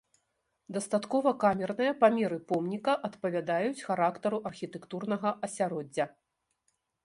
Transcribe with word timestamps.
Дастаткова 0.77 1.33
камерныя 1.43 1.91
памеры 2.03 2.39
помніка 2.53 2.97
адпавядаюць 3.09 3.85
характару 3.87 4.37
архітэктурнага 4.53 5.29
асяроддзя. 5.49 6.05